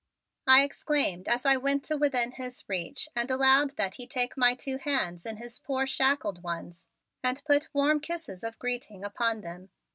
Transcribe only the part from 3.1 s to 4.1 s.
and allowed that he